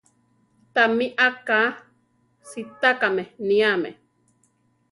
[0.73, 1.59] Tamí aka
[2.49, 3.89] sitákame níame.